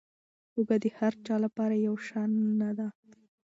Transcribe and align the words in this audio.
هوږه 0.53 0.77
د 0.83 0.85
هر 0.97 1.13
چا 1.25 1.35
لپاره 1.45 1.75
یو 1.87 1.95
شان 2.07 2.31
نه 2.61 2.69
ده. 2.77 2.87